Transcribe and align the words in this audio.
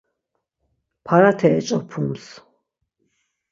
Parate 1.07 1.47
eç̌opums 1.59 2.23